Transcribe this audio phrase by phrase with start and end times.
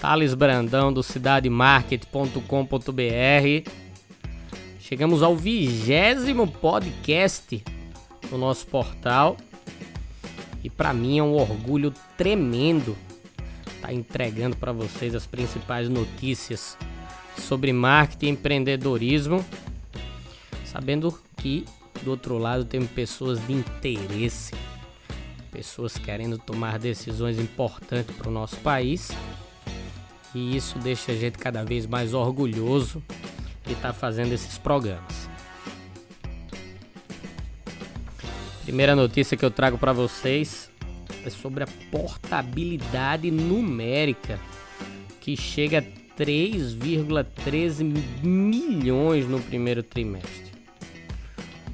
[0.00, 3.70] Thales Brandão do cidademarket.com.br.
[4.78, 7.62] Chegamos ao vigésimo podcast
[8.30, 9.36] do nosso portal
[10.62, 12.96] e para mim é um orgulho tremendo
[13.66, 16.76] estar tá entregando para vocês as principais notícias
[17.36, 19.44] sobre marketing e empreendedorismo,
[20.64, 21.64] sabendo que
[22.02, 24.52] do outro lado tem pessoas de interesse
[25.50, 29.10] pessoas querendo tomar decisões importantes para o nosso país.
[30.34, 33.02] E isso deixa a gente cada vez mais orgulhoso
[33.64, 35.28] de estar tá fazendo esses programas.
[38.62, 40.70] Primeira notícia que eu trago para vocês
[41.24, 44.38] é sobre a portabilidade numérica,
[45.20, 45.82] que chega a
[46.22, 47.82] 3,13
[48.22, 50.52] milhões no primeiro trimestre.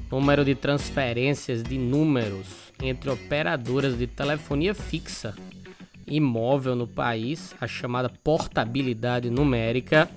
[0.09, 2.47] Número de transferências de números
[2.81, 5.35] entre operadoras de telefonia fixa
[6.07, 10.09] e móvel no país, a chamada portabilidade numérica,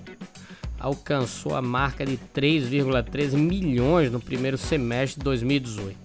[0.79, 5.97] alcançou a marca de 3,3 milhões no primeiro semestre de 2018.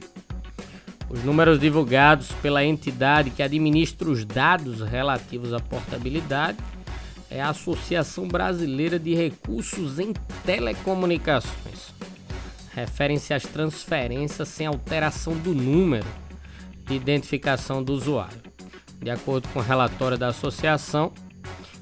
[1.08, 6.58] Os números divulgados pela entidade que administra os dados relativos à portabilidade
[7.30, 10.12] é a Associação Brasileira de Recursos em
[10.44, 11.94] Telecomunicações.
[12.74, 16.06] Referem-se às transferências sem alteração do número
[16.84, 18.53] de identificação do usuário.
[19.00, 21.12] De acordo com o relatório da associação,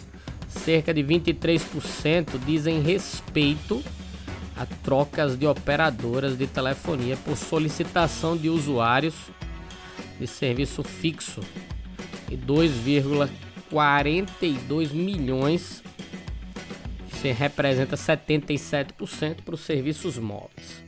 [0.48, 3.84] cerca de 23% dizem respeito
[4.56, 9.16] a trocas de operadoras de telefonia por solicitação de usuários
[10.20, 11.42] de serviço fixo
[12.30, 15.82] e 2,42 milhões
[17.32, 20.83] representa 77% para os serviços móveis.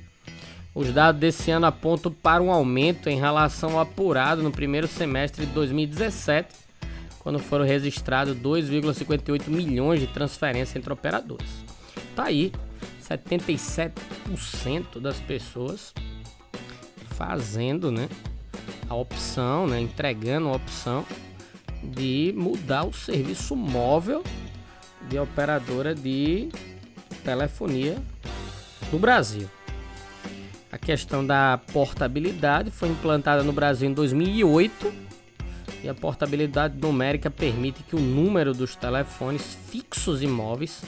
[0.75, 5.45] Os dados desse ano apontam para um aumento em relação ao apurado no primeiro semestre
[5.45, 6.53] de 2017,
[7.19, 11.47] quando foram registrados 2,58 milhões de transferências entre operadores.
[12.13, 12.51] Tá aí,
[13.01, 15.93] 77% das pessoas
[17.11, 18.09] fazendo, né,
[18.89, 21.05] a opção, né, entregando a opção
[21.81, 24.21] de mudar o serviço móvel
[25.07, 26.49] de operadora de
[27.23, 27.97] telefonia
[28.91, 29.49] no Brasil.
[30.75, 34.93] A questão da portabilidade foi implantada no Brasil em 2008
[35.81, 40.83] e a portabilidade numérica permite que o número dos telefones fixos e móveis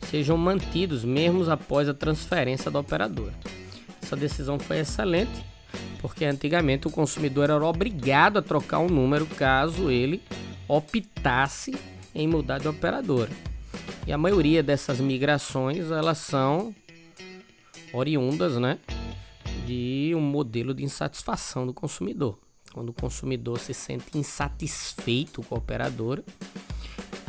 [0.00, 3.32] sejam mantidos mesmo após a transferência da operadora.
[4.02, 5.44] Essa decisão foi excelente
[6.00, 10.20] porque antigamente o consumidor era obrigado a trocar um número caso ele
[10.66, 11.78] optasse
[12.12, 13.30] em mudar de operadora.
[14.04, 16.74] E a maioria dessas migrações, elas são
[17.92, 18.78] oriundas, né,
[19.68, 22.38] de um modelo de insatisfação do consumidor.
[22.72, 26.24] Quando o consumidor se sente insatisfeito com a operadora,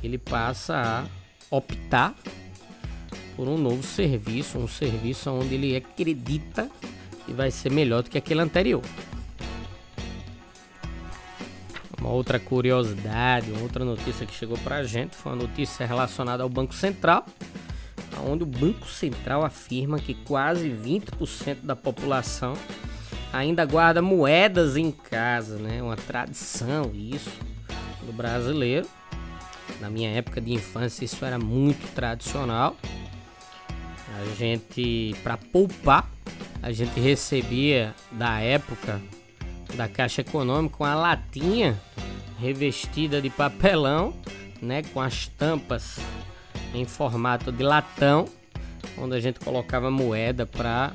[0.01, 1.05] ele passa
[1.51, 2.15] a optar
[3.35, 6.71] por um novo serviço, um serviço onde ele acredita
[7.25, 8.81] que vai ser melhor do que aquele anterior.
[11.99, 16.41] Uma outra curiosidade, uma outra notícia que chegou para a gente foi uma notícia relacionada
[16.41, 17.25] ao Banco Central,
[18.25, 22.53] onde o Banco Central afirma que quase 20% da população
[23.31, 25.81] ainda guarda moedas em casa, né?
[25.81, 27.31] Uma tradição isso
[28.05, 28.87] do brasileiro.
[29.79, 32.75] Na minha época de infância isso era muito tradicional.
[34.19, 36.09] A gente para poupar,
[36.61, 38.99] a gente recebia da época
[39.75, 41.79] da Caixa Econômica uma latinha
[42.39, 44.13] revestida de papelão,
[44.61, 45.99] né, com as tampas
[46.73, 48.25] em formato de latão,
[48.97, 50.93] onde a gente colocava moeda para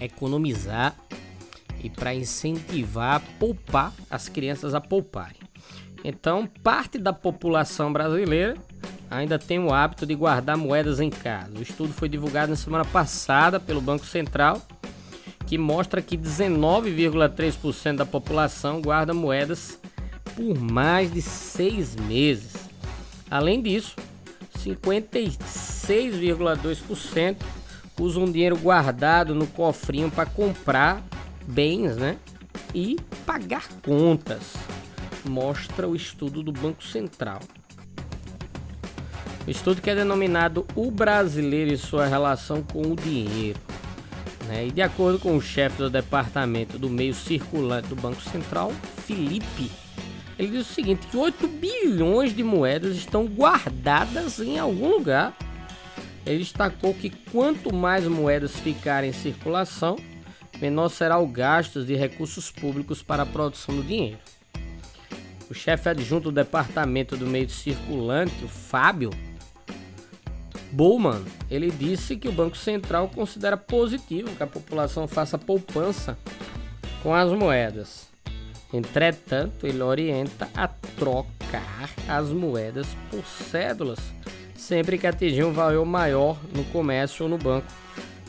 [0.00, 0.94] economizar
[1.82, 5.40] e para incentivar poupar as crianças a pouparem.
[6.04, 8.56] Então, parte da população brasileira
[9.10, 11.58] ainda tem o hábito de guardar moedas em casa.
[11.58, 14.60] O estudo foi divulgado na semana passada pelo Banco Central,
[15.46, 19.80] que mostra que 19,3% da população guarda moedas
[20.34, 22.54] por mais de seis meses.
[23.30, 23.96] Além disso,
[24.66, 27.36] 56,2%
[28.00, 31.02] usam dinheiro guardado no cofrinho para comprar
[31.46, 32.18] bens, né?
[32.74, 34.54] e pagar contas,
[35.24, 37.40] mostra o estudo do Banco Central.
[39.46, 43.58] O estudo que é denominado O Brasileiro e Sua Relação com o Dinheiro.
[44.46, 44.66] Né?
[44.66, 48.70] E de acordo com o chefe do departamento do meio circulante do Banco Central,
[49.06, 49.70] Felipe,
[50.38, 55.36] ele diz o seguinte: que 8 bilhões de moedas estão guardadas em algum lugar.
[56.24, 59.96] Ele destacou que quanto mais moedas ficarem em circulação,
[60.60, 64.18] menor será o gasto de recursos públicos para a produção do dinheiro.
[65.48, 69.10] O chefe adjunto do departamento do meio circulante, o Fábio
[70.72, 76.18] Bowman, ele disse que o Banco Central considera positivo que a população faça poupança
[77.04, 78.15] com as moedas.
[78.76, 83.98] Entretanto, ele orienta a trocar as moedas por cédulas
[84.66, 87.66] sempre que atingir um valor maior no comércio ou no banco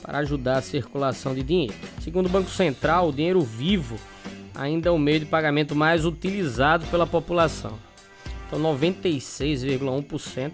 [0.01, 1.73] para ajudar a circulação de dinheiro.
[1.99, 3.97] Segundo o Banco Central, o dinheiro vivo
[4.53, 7.73] ainda é o meio de pagamento mais utilizado pela população.
[8.45, 10.53] Então, 96,1%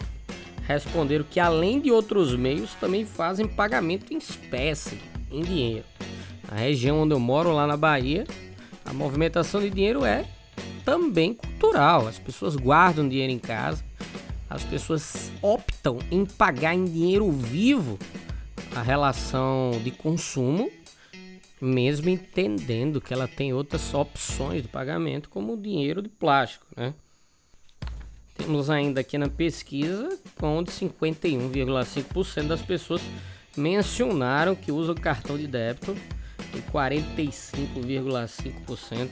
[0.66, 4.98] responderam que, além de outros meios, também fazem pagamento em espécie,
[5.30, 5.86] em dinheiro.
[6.50, 8.25] Na região onde eu moro, lá na Bahia,
[8.85, 10.25] a movimentação de dinheiro é
[10.83, 12.07] também cultural.
[12.07, 13.83] As pessoas guardam dinheiro em casa,
[14.50, 17.97] as pessoas optam em pagar em dinheiro vivo
[18.75, 20.69] a relação de consumo,
[21.62, 26.94] mesmo entendendo que ela tem outras opções de pagamento, como o dinheiro de plástico, né?
[28.35, 33.01] Temos ainda aqui na pesquisa onde 51,5% das pessoas
[33.56, 35.95] mencionaram que usam cartão de débito
[36.53, 39.09] e 45,5%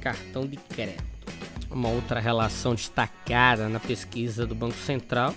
[0.00, 1.02] cartão de crédito.
[1.70, 5.34] Uma outra relação destacada na pesquisa do Banco Central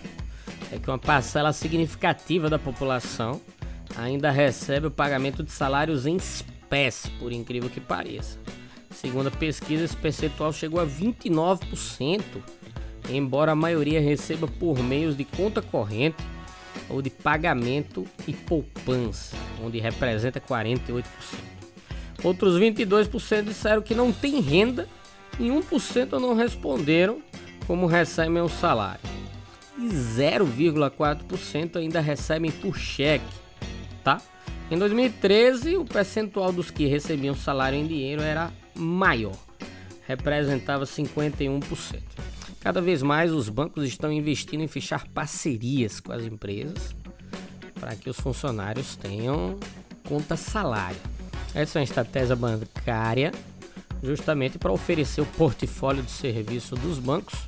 [0.72, 3.42] é que uma parcela significativa da população
[3.98, 8.38] ainda recebe o pagamento de salários em espécie, por incrível que pareça.
[8.92, 12.22] Segundo a pesquisa, esse percentual chegou a 29%,
[13.10, 16.18] embora a maioria receba por meios de conta corrente
[16.90, 21.04] ou de pagamento e poupança, onde representa 48%.
[22.24, 24.88] Outros 22% disseram que não tem renda
[25.40, 27.22] e 1% não responderam
[27.68, 29.02] como recebem o salário.
[29.78, 33.48] E 0,4% ainda recebem por cheque
[34.08, 34.22] tá?
[34.72, 39.36] Em 2013, o percentual dos que recebiam salário em dinheiro era maior,
[40.08, 42.00] representava 51%.
[42.68, 46.94] Cada vez mais os bancos estão investindo em fechar parcerias com as empresas
[47.80, 49.58] para que os funcionários tenham
[50.06, 51.00] conta salário.
[51.56, 53.32] Essa é uma estratégia bancária
[54.04, 57.48] justamente para oferecer o portfólio de serviço dos bancos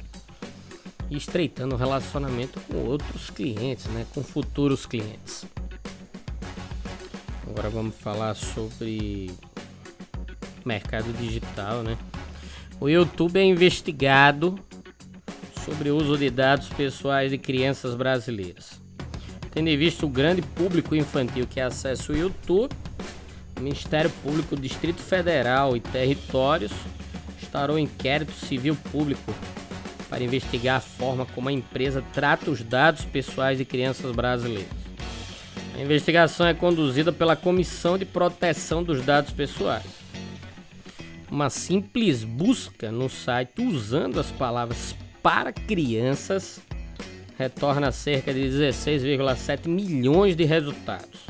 [1.10, 5.44] e estreitando o relacionamento com outros clientes, né, com futuros clientes.
[7.45, 9.30] Agora vamos falar sobre
[10.63, 11.98] mercado digital, né?
[12.80, 14.57] O YouTube é investigado
[15.69, 18.81] sobre o uso de dados pessoais de crianças brasileiras.
[19.51, 22.74] Tendo em vista o grande público infantil que acessa o YouTube,
[23.56, 26.71] o Ministério Público Distrito Federal e Territórios
[27.39, 29.31] instaurou um inquérito civil público
[30.10, 34.80] para investigar a forma como a empresa trata os dados pessoais de crianças brasileiras.
[35.75, 39.86] A investigação é conduzida pela Comissão de Proteção dos Dados Pessoais.
[41.30, 46.61] Uma simples busca no site usando as palavras para crianças
[47.38, 51.21] retorna cerca de 16,7 milhões de resultados.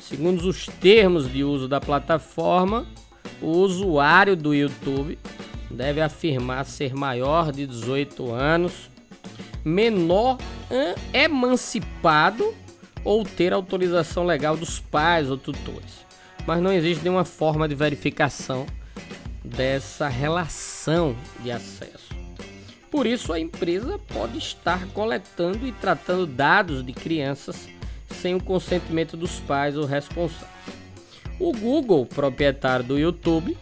[0.00, 2.86] Segundo os termos de uso da plataforma,
[3.42, 5.18] o usuário do YouTube
[5.70, 8.90] deve afirmar ser maior de 18 anos,
[9.62, 10.38] menor
[11.12, 12.54] emancipado
[13.04, 16.06] ou ter autorização legal dos pais ou tutores.
[16.46, 18.64] Mas não existe nenhuma forma de verificação
[19.44, 22.15] dessa relação de acesso.
[22.96, 27.68] Por isso, a empresa pode estar coletando e tratando dados de crianças
[28.08, 30.50] sem o consentimento dos pais ou responsáveis.
[31.38, 33.54] O Google, proprietário do YouTube,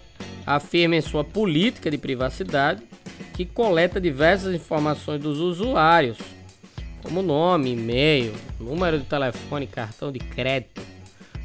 [0.47, 2.85] afirma em sua política de privacidade
[3.33, 6.19] que coleta diversas informações dos usuários
[7.03, 10.81] como nome, e-mail, número de telefone, cartão de crédito,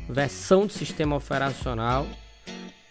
[0.07, 2.05] versão do sistema operacional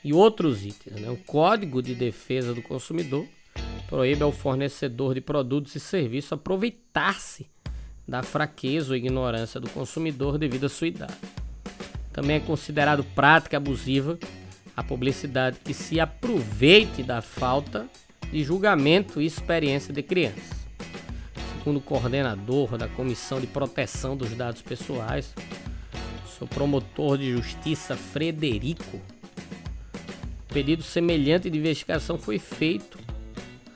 [0.02, 1.00] e outros itens.
[1.00, 1.08] Né?
[1.08, 3.24] O Código de Defesa do Consumidor
[3.88, 7.48] proíbe ao fornecedor de produtos e serviços aproveitar-se
[8.06, 11.14] da fraqueza ou ignorância do consumidor devido à sua idade.
[12.12, 14.16] Também é considerado prática abusiva
[14.76, 17.88] a publicidade que se aproveite da falta
[18.30, 20.58] de julgamento e experiência de crianças
[21.68, 25.34] segundo o coordenador da Comissão de Proteção dos Dados Pessoais,
[26.38, 28.98] sou promotor de justiça Frederico,
[30.48, 32.97] Pedido semelhante de investigação foi feito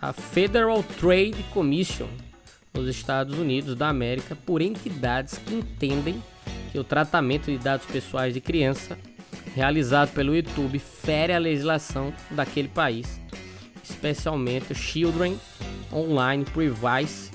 [0.02, 2.09] à Federal Trade Commission
[2.75, 6.21] nos Estados Unidos da América por entidades que entendem
[6.73, 8.99] que o tratamento de dados pessoais de criança
[9.54, 13.21] realizado pelo YouTube fere a legislação daquele país,
[13.85, 15.38] especialmente o Children
[15.92, 17.30] Online Privacy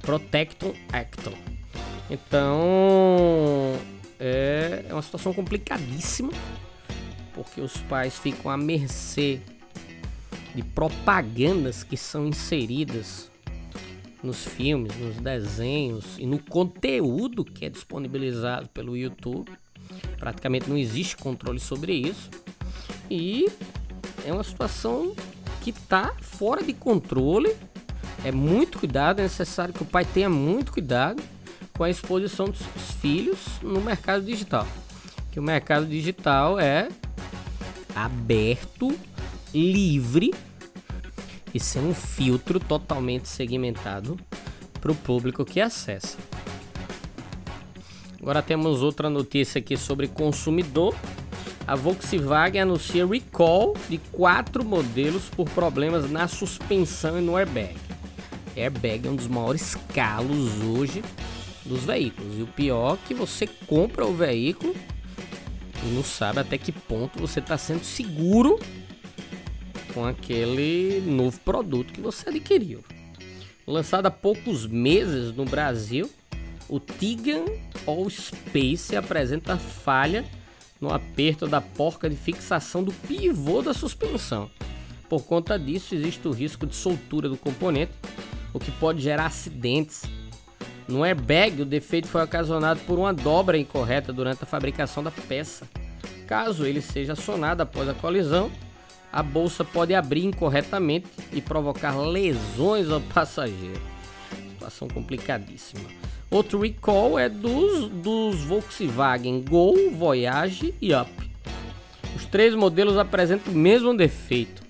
[0.00, 1.36] Protection Act.
[2.08, 3.74] Então
[4.18, 6.32] é, é uma situação complicadíssima,
[7.34, 9.40] porque os pais ficam à mercê
[10.56, 13.30] de propagandas que são inseridas
[14.22, 19.52] nos filmes, nos desenhos e no conteúdo que é disponibilizado pelo YouTube.
[20.18, 22.30] Praticamente não existe controle sobre isso.
[23.10, 23.46] E
[24.24, 25.14] é uma situação
[25.60, 27.54] que está fora de controle.
[28.24, 31.22] É muito cuidado, é necessário que o pai tenha muito cuidado
[31.76, 32.62] com a exposição dos
[32.98, 34.66] filhos no mercado digital.
[35.30, 36.88] Que o mercado digital é
[37.94, 38.98] aberto,
[39.52, 40.32] livre
[41.56, 44.18] e sem um filtro totalmente segmentado
[44.78, 46.18] para o público que acessa.
[48.20, 50.94] Agora temos outra notícia aqui sobre consumidor.
[51.66, 57.76] A Volkswagen anuncia recall de quatro modelos por problemas na suspensão e no airbag.
[58.54, 61.02] Airbag é um dos maiores calos hoje
[61.64, 62.38] dos veículos.
[62.38, 64.74] E o pior é que você compra o veículo
[65.82, 68.58] e não sabe até que ponto você está sendo seguro
[69.96, 72.84] com aquele novo produto que você adquiriu.
[73.66, 76.10] Lançado há poucos meses no Brasil,
[76.68, 77.46] o Tigan
[77.86, 80.22] All Space apresenta falha
[80.78, 84.50] no aperto da porca de fixação do pivô da suspensão.
[85.08, 87.92] Por conta disso, existe o risco de soltura do componente,
[88.52, 90.02] o que pode gerar acidentes.
[90.86, 95.66] No airbag, o defeito foi ocasionado por uma dobra incorreta durante a fabricação da peça.
[96.26, 98.50] Caso ele seja acionado após a colisão,
[99.16, 103.80] a bolsa pode abrir incorretamente e provocar lesões ao passageiro.
[104.50, 105.88] Situação complicadíssima.
[106.30, 111.10] Outro recall é dos, dos Volkswagen Gol, Voyage e Up.
[112.14, 114.62] Os três modelos apresentam o mesmo defeito.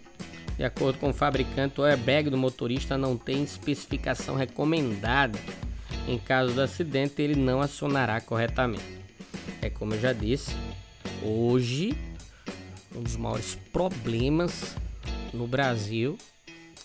[0.57, 5.37] De acordo com o fabricante, o airbag do motorista não tem especificação recomendada.
[6.07, 9.01] Em caso de acidente, ele não acionará corretamente.
[9.61, 10.55] É como eu já disse,
[11.21, 11.97] hoje
[12.95, 14.77] um dos maiores problemas
[15.33, 16.17] no Brasil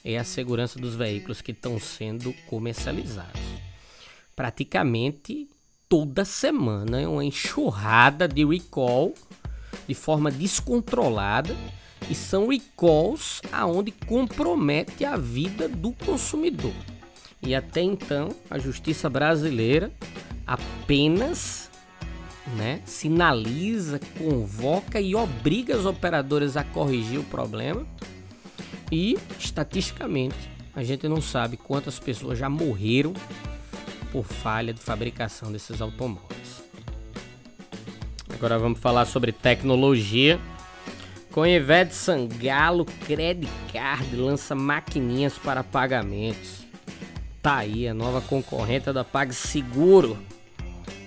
[0.03, 3.41] é a segurança dos veículos que estão sendo comercializados.
[4.36, 5.48] Praticamente
[5.88, 9.13] toda semana é uma enxurrada de recall
[9.88, 11.55] de forma descontrolada
[12.10, 16.74] e são recalls aonde compromete a vida do consumidor.
[17.41, 19.91] E até então, a justiça brasileira
[20.46, 21.71] apenas
[22.48, 27.86] né, sinaliza, convoca e obriga as operadoras a corrigir o problema.
[28.91, 33.13] E estatisticamente, a gente não sabe quantas pessoas já morreram
[34.12, 36.63] por falha de fabricação desses automóveis.
[38.33, 40.39] Agora vamos falar sobre tecnologia.
[41.31, 46.65] Com Ivete Sangalo, Credit Card lança maquininhas para pagamentos.
[47.41, 50.17] Tá aí a nova concorrente da PagSeguro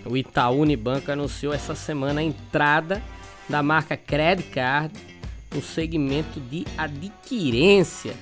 [0.07, 3.03] o Itaú Unibanco anunciou essa semana a entrada
[3.49, 4.95] da marca Credit Card
[5.55, 8.15] no segmento de adquirência,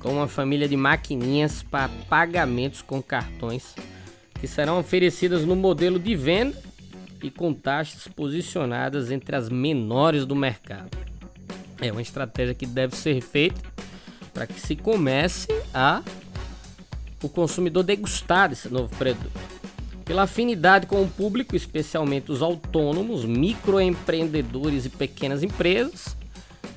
[0.00, 3.74] com uma família de maquininhas para pagamentos com cartões
[4.40, 6.60] que serão oferecidas no modelo de venda
[7.22, 10.90] e com taxas posicionadas entre as menores do mercado.
[11.80, 13.60] É uma estratégia que deve ser feita
[14.32, 16.02] para que se comece a
[17.22, 19.55] o consumidor degustar esse novo produto.
[20.06, 26.16] Pela afinidade com o público, especialmente os autônomos, microempreendedores e pequenas empresas,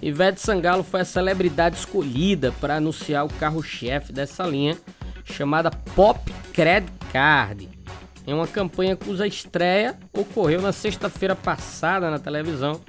[0.01, 4.75] Ivete Sangalo foi a celebridade escolhida para anunciar o carro-chefe dessa linha,
[5.24, 6.19] chamada Pop
[6.51, 7.69] Credit Card,
[8.25, 12.81] em uma campanha cuja estreia ocorreu na sexta-feira passada na televisão,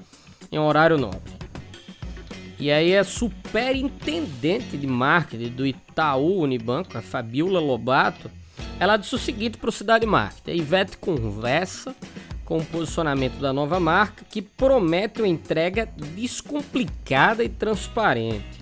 [0.51, 1.35] em horário nobre.
[2.59, 8.31] E aí a superintendente de marketing do Itaú Unibanco, a Fabiola Lobato,
[8.81, 11.95] ela disse o seguinte para o Cidade Market: a Ivete conversa
[12.47, 18.59] com o posicionamento da nova marca que promete uma entrega descomplicada e transparente.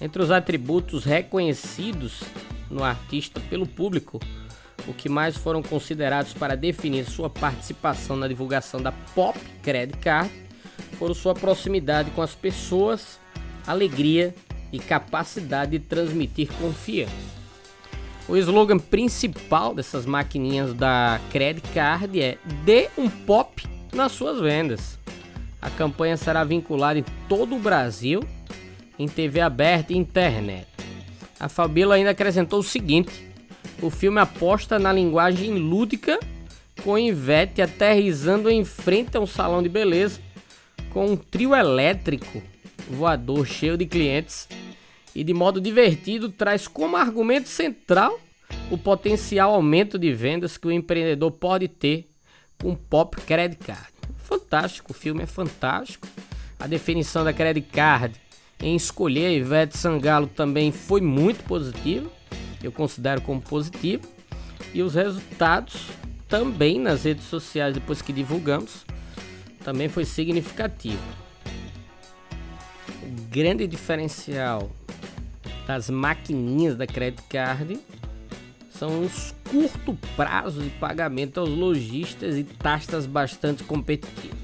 [0.00, 2.22] Entre os atributos reconhecidos
[2.70, 4.18] no artista pelo público,
[4.86, 10.30] o que mais foram considerados para definir sua participação na divulgação da Pop Credit Card
[10.98, 13.20] foram sua proximidade com as pessoas,
[13.66, 14.34] alegria
[14.72, 17.38] e capacidade de transmitir confiança.
[18.28, 24.98] O slogan principal dessas maquininhas da Credit Card é dê um pop nas suas vendas.
[25.62, 28.22] A campanha será vinculada em todo o Brasil,
[28.98, 30.66] em TV aberta e internet.
[31.40, 33.26] A Fabíola ainda acrescentou o seguinte:
[33.80, 36.20] o filme aposta na linguagem lúdica,
[36.84, 40.20] com Ivete aterrizando em frente a um salão de beleza
[40.90, 42.42] com um trio elétrico
[42.90, 44.48] voador cheio de clientes
[45.18, 48.20] e de modo divertido traz como argumento central
[48.70, 52.06] o potencial aumento de vendas que o empreendedor pode ter
[52.62, 53.88] com Pop Credit Card.
[54.16, 56.06] Fantástico, o filme é fantástico.
[56.56, 58.14] A definição da Credit Card
[58.62, 62.08] em escolher a Ivete Sangalo também foi muito positiva.
[62.62, 64.06] Eu considero como positivo.
[64.72, 65.88] E os resultados
[66.28, 68.86] também nas redes sociais depois que divulgamos
[69.64, 71.02] também foi significativo.
[73.02, 74.70] O grande diferencial
[75.68, 77.78] das maquininhas da Credit Card
[78.70, 84.38] são os curto prazo de pagamento aos lojistas e taxas bastante competitivas.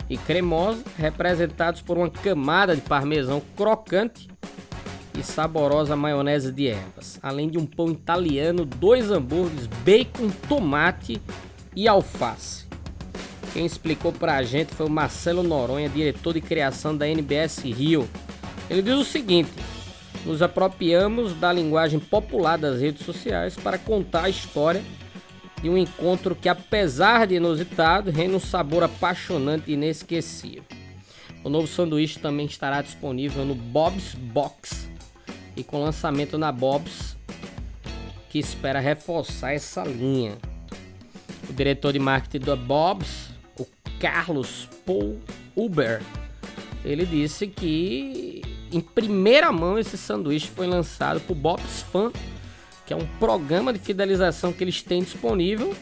[0.09, 4.27] e cremosas, representados por uma camada de parmesão crocante
[5.15, 11.21] e saborosa maionese de ervas, além de um pão italiano, dois hambúrgueres, bacon, tomate
[11.75, 12.65] e alface.
[13.53, 18.09] Quem explicou pra gente foi o Marcelo Noronha, diretor de criação da NBS Rio.
[18.67, 19.51] Ele diz o seguinte:
[20.25, 24.81] nos apropriamos da linguagem popular das redes sociais para contar a história
[25.61, 30.63] de um encontro que, apesar de inusitado, reina um sabor apaixonante e inesquecível.
[31.43, 34.89] O novo sanduíche também estará disponível no Bob's Box
[35.55, 37.17] e com lançamento na Bob's,
[38.29, 40.37] que espera reforçar essa linha.
[41.49, 43.65] O diretor de marketing da Bob's, o
[43.99, 45.19] Carlos Paul
[45.55, 46.01] Uber,
[46.83, 52.11] ele disse que em primeira mão esse sanduíche foi lançado por Bob's Fan
[52.91, 55.73] que é um programa de fidelização que eles têm disponível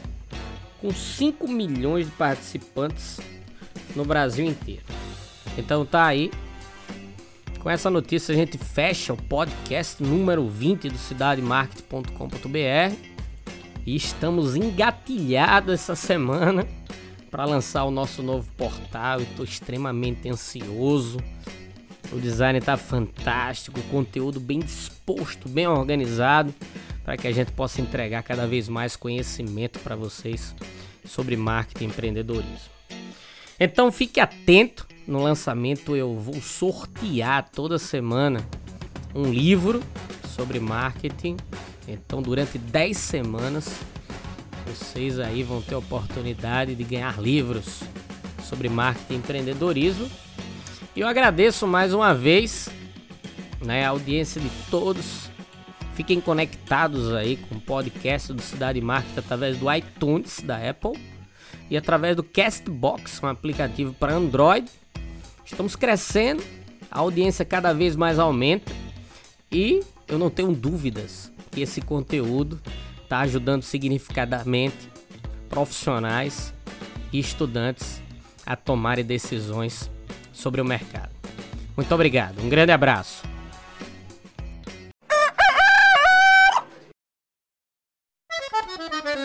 [0.80, 3.20] com 5 milhões de participantes
[3.96, 4.84] no Brasil inteiro.
[5.58, 6.30] Então tá aí.
[7.62, 12.96] Com essa notícia a gente fecha o podcast número 20 do cidademarket.com.br
[13.88, 16.68] e estamos engatilhados essa semana
[17.32, 19.20] para lançar o nosso novo portal.
[19.20, 21.18] Estou extremamente ansioso.
[22.12, 26.54] O design está fantástico, o conteúdo bem disposto, bem organizado
[27.04, 30.56] para que a gente possa entregar cada vez mais conhecimento para vocês
[31.06, 32.70] sobre marketing e empreendedorismo.
[33.60, 38.46] Então fique atento, no lançamento eu vou sortear toda semana
[39.14, 39.82] um livro
[40.36, 41.36] sobre marketing.
[41.88, 43.80] Então durante 10 semanas
[44.66, 47.82] vocês aí vão ter a oportunidade de ganhar livros
[48.44, 50.10] sobre marketing e empreendedorismo.
[50.96, 52.70] E eu agradeço mais uma vez
[53.62, 55.29] né, a audiência de todos
[56.00, 60.94] Fiquem conectados aí com o podcast do Cidade Market através do iTunes da Apple
[61.70, 64.66] e através do Castbox, um aplicativo para Android.
[65.46, 66.42] Estamos crescendo,
[66.90, 68.72] a audiência cada vez mais aumenta
[69.52, 72.62] e eu não tenho dúvidas que esse conteúdo
[73.04, 74.90] está ajudando significadamente
[75.50, 76.54] profissionais
[77.12, 78.02] e estudantes
[78.46, 79.92] a tomarem decisões
[80.32, 81.12] sobre o mercado.
[81.76, 83.22] Muito obrigado, um grande abraço.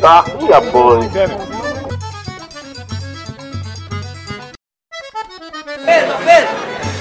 [0.00, 1.10] Tá, e apoio.
[1.10, 1.36] Pedro,
[6.24, 6.48] Pedro!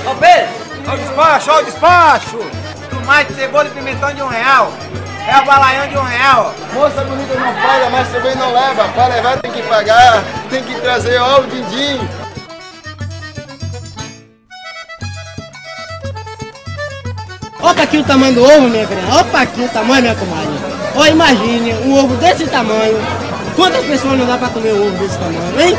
[0.09, 0.49] Ô Pedro!
[0.87, 2.39] Olha o despacho, olha o despacho!
[2.89, 4.73] Tomate, cebola e pimentão de um real.
[5.27, 6.55] É o balaião de um real.
[6.73, 8.89] Moça bonita não paga, mas também não leva.
[8.89, 11.99] Para levar tem que pagar, tem que trazer ó o din-din.
[17.61, 19.13] Olha aqui o tamanho do ovo, minha criança.
[19.13, 20.84] Olha aqui o tamanho, minha comadre.
[20.95, 22.97] Olha, imagine um ovo desse tamanho.
[23.55, 25.77] Quantas pessoas não dá pra comer um ovo desse tamanho, hein?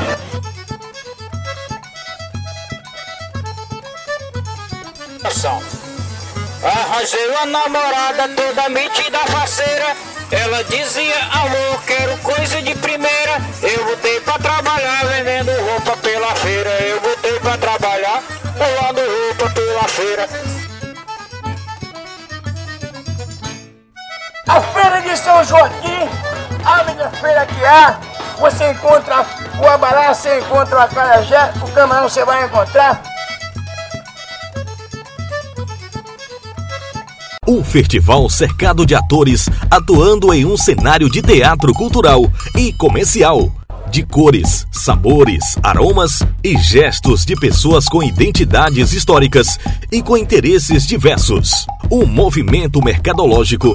[6.67, 9.95] Arranjei uma namorada toda metida faceira.
[10.33, 13.41] Ela dizia, amor, quero coisa de primeira.
[13.63, 16.71] Eu botei pra trabalhar vendendo roupa pela feira.
[16.81, 18.23] Eu botei pra trabalhar
[18.59, 20.29] doando roupa pela feira.
[24.49, 26.09] A feira de São Joaquim,
[26.65, 27.99] a melhor feira que há.
[28.39, 29.27] Você encontra
[29.61, 33.03] o abará, você encontra o acarajé, o camarão você vai encontrar.
[37.49, 42.23] Um festival cercado de atores atuando em um cenário de teatro cultural
[42.57, 43.51] e comercial.
[43.91, 49.59] De cores, sabores, aromas e gestos de pessoas com identidades históricas
[49.91, 51.67] e com interesses diversos.
[51.91, 53.75] Um movimento mercadológico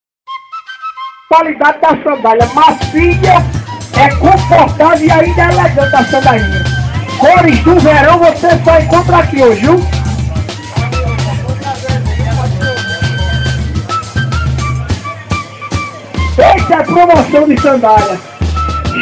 [1.31, 3.35] Qualidade da sandália macia,
[3.95, 6.63] é confortável e ainda é elegante a sandalinha.
[7.17, 9.81] Cores do verão você só encontra aqui hoje, viu?
[16.37, 18.19] Essa é promoção de sandália.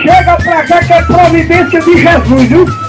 [0.04, 2.89] Chega pra cá que é providência de Jesus, viu?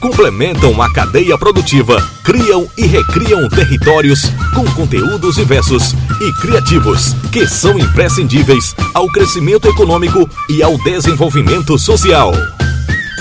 [0.00, 7.78] complementam a cadeia produtiva, criam e recriam territórios com conteúdos diversos e criativos que são
[7.78, 12.32] imprescindíveis ao crescimento econômico e ao desenvolvimento social.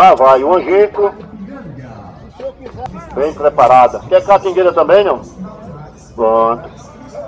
[0.00, 1.14] lá vai o angico.
[3.14, 4.00] Bem preparada.
[4.08, 5.20] Quer catingueira também, não?
[6.14, 6.68] Pronto.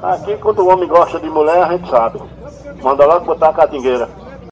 [0.02, 2.20] Aqui, quando o homem gosta de mulher, a gente sabe.
[2.82, 4.08] Manda logo botar a catingueira.